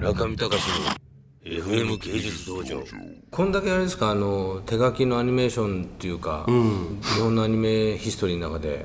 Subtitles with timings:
[0.00, 0.74] 中見隆の
[1.44, 2.82] FM 芸術道場。
[3.30, 4.10] こんだけあれですか？
[4.10, 8.84] あの手書きのアニメーションっていうか、日本のアニメヒストリーの中で、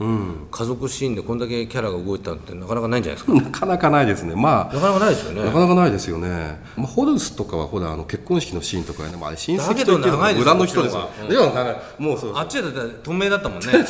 [0.50, 3.42] 家族シーンでこんだけキャラが動いたってなかなかないんじゃないですか？
[3.42, 4.36] なかなかないですね。
[4.36, 5.44] まあなかなかないですよね。
[5.44, 11.02] なかなかないですよね、まあ、ホルスとかはほらあの結婚式のシーンとかね、まあ、あれ親戚といですよ裏の人ですよ。
[11.02, 13.66] こっちいや長いもうそうあっちだって透明だったもんね。
[13.76, 13.84] うん。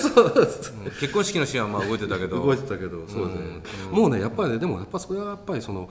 [0.99, 2.43] 結婚式のシーンはまあ動いてたけど。
[2.43, 3.61] 動いてたけどそうですね、
[3.91, 5.87] もうねやっぱりねでもやっぱそれはやっぱりその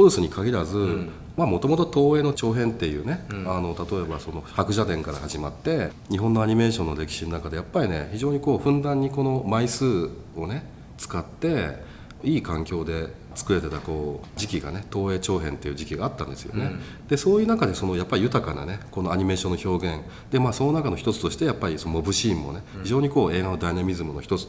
[0.00, 10.64] ホルスに限らずもともと東映の長編っていうね、あの例えばその白蛇伝から始まって日本のアニメーションの歴史の中でやっぱりね非常にこうふんだんにこの枚数をね
[10.96, 11.76] 使って
[12.22, 16.72] いい環境で作れてたこう時期がね東映長編っていう時期があったんですよね、
[17.08, 20.02] でそういう中でそのやっぱり豊かなねこのアニメーションの表現。
[20.30, 24.46] でまあその中の一つとしてやっぱりそのモブシーンもね非常にこう映画のダイナミズムの一つ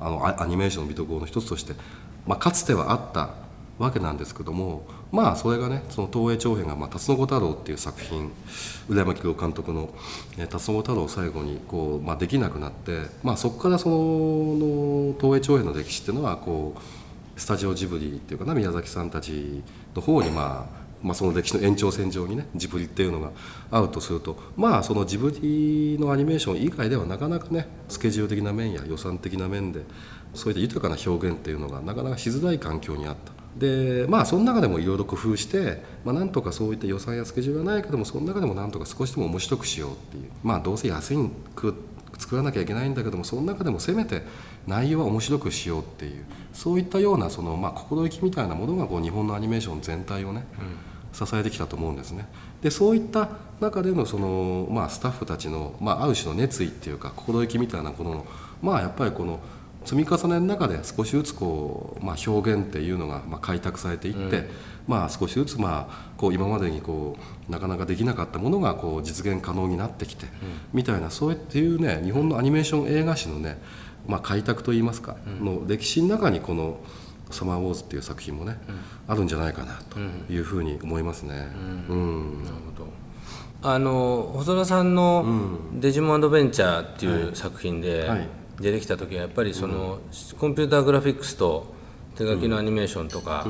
[0.00, 1.74] あのアアニメーションの見どころの一つとして、
[2.26, 3.45] まあ、かつてはあった
[3.78, 8.32] わけなんですけどもまあそれがねその東映長編が「まあ、辰野五太郎」っていう作品
[8.88, 9.90] 浦山清監督の
[10.38, 19.62] 「え辰野五太郎」を最後にこう、まあ、できなくなって、まあ、そこからその東映長編の歴史っていうのはこうスタジオジブリっていうかな宮崎さんたち
[19.94, 23.30] の方にまあまあ、その歴史の延長線上にねジブリっていうのが
[23.70, 29.82] あるとするとまあそのジブリのアニメーション以外ではなかなかねスケジュール的な面や予算的な面で
[30.34, 33.35] そういった豊かな表現っていうのがなかなかしづらい環境にあった。
[33.58, 41.74] でまあその中でもいろいろ工夫して、まあ、なんとかそういった予算やスケジュールはないけどもその中でもなんとか少しでも面白くしようっていうまあどうせ安いく
[42.18, 44.22] 作らなきゃいけないんだけどもその中でもせめて
[44.66, 50.46] 内容は面白くしようっていうそういったようなその、まあ、心意気みたいなものがこう日本のアニメーション全体をね、
[51.12, 52.26] 支えてきたと思うんですね。
[52.62, 53.28] でそういった
[53.60, 58.26] 中でのその、まあ、スタッフたちの、まあ、ある種の熱意っていうか心意気みたいなものの
[58.62, 59.40] まあやっぱりこの
[59.86, 64.48] 積み重ねの中で少しずつこう、まあ、表現っていうのがまあ開拓されていって、
[64.88, 67.16] まあ、少しずつまあこう今までにこ
[67.48, 70.26] うなかなかできなかったものがこう実現可能になってきて、
[70.72, 73.58] みたいなそういうね日本のアニメーション映画史のね、
[74.08, 76.80] まあ、開拓といいますか、の歴史の中にこの
[77.30, 78.58] 「サマーウォーズ」っていう作品もね、
[79.06, 79.98] あるんじゃないかなと
[80.32, 81.48] いうふうに思いますね。
[81.88, 82.42] うん。
[82.42, 82.88] なるほど。
[83.62, 85.24] あの細田さんの
[85.74, 88.28] 「デジモンアドベンチャー」っていう作品ではい
[88.60, 89.98] 出てきた時はやっぱりその、
[90.38, 91.74] コンピューターグラフィックスと
[92.16, 93.46] 手書きのアニメーションとか、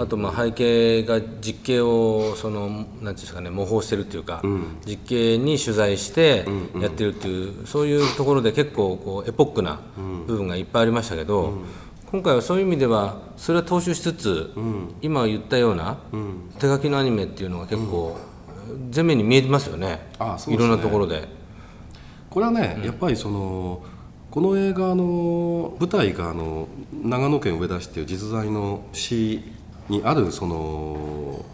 [0.00, 4.42] あとまあ背景が実景をそのなんていうんですかね模倣してるっていうか、
[4.84, 6.44] 実景に取材して
[6.80, 9.80] やってるっていう、そういうところで結構こうエポックな
[10.26, 11.52] 部分がいっぱいありましたけど、
[12.10, 14.50] 今回はそういう意味ではそれは踏襲しつつ、
[15.00, 15.98] 今言ったような
[16.58, 18.16] 手書きのアニメっていうのが結構
[18.92, 20.56] 前面に見えますよね,、あそうですね。
[20.56, 21.28] いろんなところで。
[22.30, 23.82] これはね、やっぱりその
[24.30, 29.42] この映画の舞台があの長野県上田市っていう実在の市
[29.88, 31.44] にあるその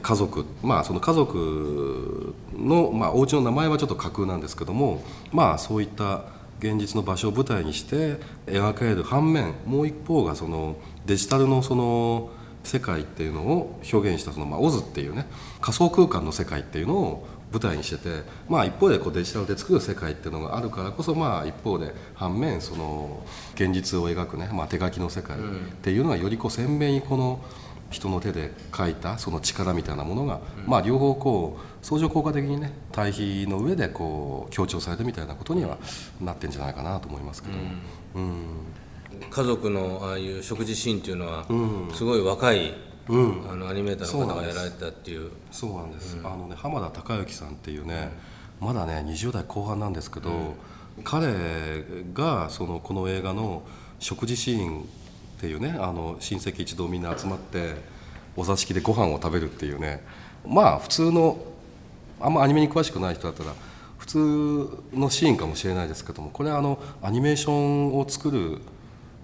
[0.00, 6.24] 家族まあその家族の、まあ、お家の名前はちょっと架空なんですけどもまあそういった
[6.58, 12.30] 現実の場所を舞台にして描かれる反面もう一方がそのデジタルのその
[12.64, 15.26] 世界っていうのを表現したその、まあ、オズっていうね
[15.60, 23.24] 仮想空間の世界っていうのを舞台にしてて、まあ、一方でこうデジタルで作る世界っていうのがあるからこそ、まあ、一方で反面その
[23.54, 25.40] 現実を描くね、まあ、手書きの世界っ
[25.82, 27.40] ていうのがよりこう鮮明にこの
[27.90, 35.78] 人の手で描いたその力みたいなものが、まあ、両方こう相乗効果的にね対比の上でこう強調されてみたいなことには
[36.20, 37.54] なってんじゃないかなと思いますけど。
[38.14, 38.44] うん。
[39.28, 41.44] 家族のああいう食事シーンっていうのは、
[41.92, 42.74] すごい若い、
[43.50, 45.30] あのアニメーターの方がやられたっていう。
[45.50, 48.10] そうなんです、あのね浜田孝之さんっていうね、
[48.60, 50.30] まだね20代後半なんですけど、
[51.04, 51.84] 彼
[52.14, 53.62] がそのこの映画の
[53.98, 54.84] 食事シーンっ
[55.40, 57.74] ていうねあの親戚一同みんな集まって
[58.36, 60.04] お座敷でご飯を食べるっていうね。
[60.46, 61.38] まあ普通の
[62.20, 63.54] あんまアニメに詳しくない人だったら
[63.98, 64.18] 普通
[64.94, 68.58] のシーンかもしれないですけどもこれはあのアニメーションを作る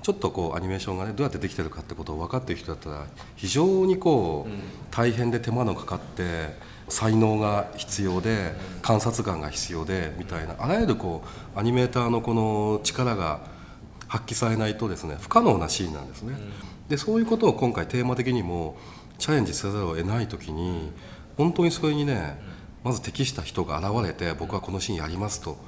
[0.06, 6.54] ちょっとこうアニメーションがねどうやってできてるかってことを分かっている人だったら非常にこう大変で手間のかかって
[6.88, 10.54] 才能が必要で観察眼が必要でみたいな。
[10.60, 11.24] あらゆるこ
[11.56, 13.40] うアニメーターのこの力が
[14.06, 16.36] 発揮されないとですね不可能なシーンなんですね。
[16.88, 18.76] でそういうことを今回テーマ的にも
[19.18, 20.92] チャレンジせざるを得ない時に
[21.36, 22.40] 本当にそれにね
[22.84, 25.58] まず適した人が現れて僕はこのシーンやりますと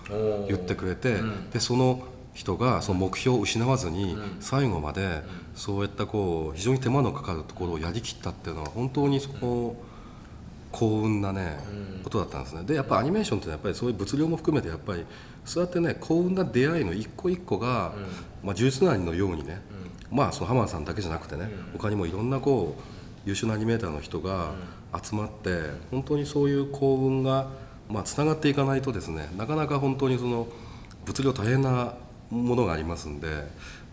[0.46, 1.16] 言ってくれて、
[1.52, 2.04] でその
[2.38, 5.22] 人がその目標を失わずに最後まで
[5.56, 9.74] そういったこう非常に手間のかかるところをやりきったっていうのは本当にそこ
[10.70, 11.58] 幸運なね
[12.04, 12.62] ことだったんですね。
[12.62, 15.04] でやっぱアニメーションってのはやっぱりそういう物量も含めてやっぱり
[15.44, 17.92] そうやってね幸運な出会いの一個一個が、
[18.44, 19.60] まあ、呪術なりのようにね、
[20.12, 24.52] まあその浜田さんだけじゃなくてね、他にもいろんなこう優秀なアニメーターの人が
[25.02, 25.58] 集まって、
[25.90, 27.48] 本当にそういう幸運が
[27.88, 30.46] まあつながっていかないとですねなかなか本当にその
[31.04, 31.94] 物量大変な
[32.30, 33.28] ものがありますんで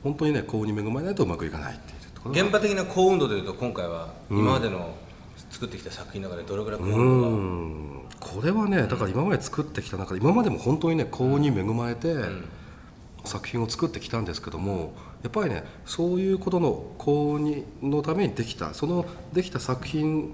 [0.04, 2.42] 本当にね幸運に恵まれないとうまくいかないっていうところが。
[2.42, 4.96] 現場的な幸運度でいうと今回は今までの
[5.50, 8.02] 作ってきた作品の中でどれぐらい幸運度が、うん。
[8.20, 12.14] これはねだから今まで作ってきた中で今までも本当にね幸運に恵まれて
[13.24, 14.94] 作品を作ってきたんですけども
[15.24, 20.34] やっぱりねそういうことの幸運にのためにできたそのできた作品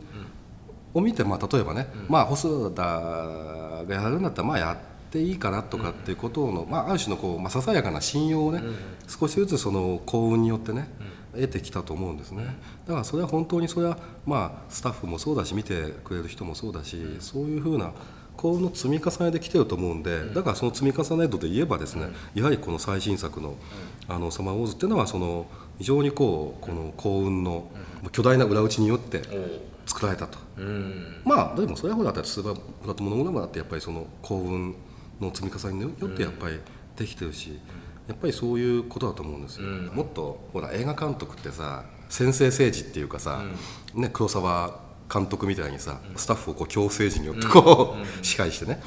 [0.93, 4.77] を見て、まあ、例えばね、まあ細田がやるんだったらまあや
[5.11, 8.63] っていいかなとかっていうことの、まあ、ある種のこう、まあ、ささやかな信用をね、
[9.07, 10.87] 少しずつその幸運によってね、
[11.33, 12.45] 得てきたと思うんですね。
[12.87, 17.91] だからそれは本当にそれはまあスタッフもそうだし見てくれる人もそうだし、そういうふうな
[18.37, 23.55] 幸運の積み重ねで来てると思うんで、だからその積み重ね度で言えばですね、やはりこの最新作の
[24.07, 25.45] 「あのサマーウォーズ」っていうのはその
[25.77, 27.69] 非常にこうこの幸運の
[28.13, 29.21] 巨大な裏打ちによって
[29.85, 30.39] 作られたと。
[30.57, 31.21] うん。
[31.25, 34.75] まあでもそれはほらだってスーパープラットモノグラムだってやっぱりその幸運
[35.21, 36.59] の積み重ねによってやっぱり
[36.95, 37.59] できてるし、
[38.07, 43.43] やっぱりそういうことだと思うんですよ、もっとほら映画監督ってさ先制政治っていうかさ、
[43.93, 44.79] ね、黒沢
[45.11, 48.81] 監督みたいにさスタッフをこう強制時によってこう、 支配してね。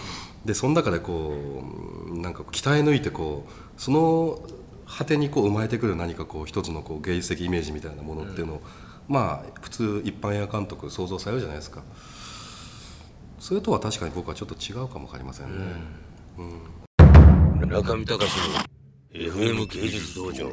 [0.44, 1.64] でその中でこ
[2.12, 4.42] うなんか鍛え抜いてこうその
[4.86, 8.62] 果てにこう生まれてくる何かこう一つのこう芸術的イメージみたいなものっていうのを、
[9.08, 11.82] まあ普通一般映画監督想像されるじゃないですか。
[13.38, 15.64] それとは確かに僕はちょっと違うかもわかりませんね、
[16.36, 18.58] 中見隆の
[19.12, 20.52] FM 芸術道場。